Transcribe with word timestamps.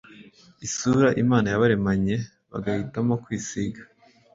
isura 0.65 1.07
Imana 1.23 1.47
yabaremanye 1.49 2.15
bagahitamo 2.51 3.13
kwisiga 3.23 3.81